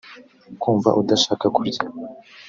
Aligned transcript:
kumva 0.61 0.89
udashaka 1.01 1.45
kurya 1.55 1.81